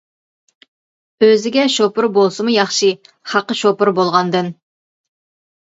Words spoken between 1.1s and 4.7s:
ئۆزىگە شوپۇر بولسىمۇ ياخشى خەققە شوپۇر بولغاندىن.